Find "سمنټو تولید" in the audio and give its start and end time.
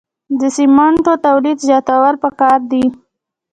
0.55-1.57